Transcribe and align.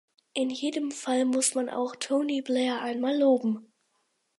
In 0.33 0.49
jedem 0.49 0.89
Fall 0.89 1.25
muss 1.25 1.53
man 1.53 1.69
auch 1.69 1.95
Tony 1.95 2.41
Blair 2.41 2.81
einmal 2.81 3.15
loben! 3.15 3.71